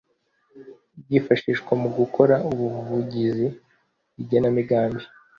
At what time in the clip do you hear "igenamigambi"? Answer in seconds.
4.21-5.03